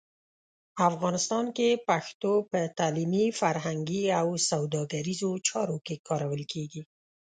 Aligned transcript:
افغانستان 0.89 1.45
کې 1.57 1.69
پښتو 1.87 2.33
په 2.51 2.59
تعلیمي، 2.79 3.25
فرهنګي 3.39 4.03
او 4.19 4.27
سوداګریزو 4.49 5.31
چارو 5.47 5.77
کې 5.85 5.95
کارول 6.07 6.43
کېږي. 6.53 6.81